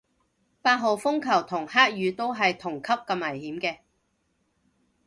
[0.63, 3.81] 八號風球同黑雨都係同級咁危險嘅